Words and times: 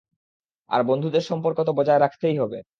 আর 0.69 0.81
বন্ধুদের 0.83 1.21
সম্পর্ক 1.21 1.57
তো 1.63 1.71
বজায় 1.73 1.99
রাখতেই 1.99 2.37
হবে। 2.37 2.59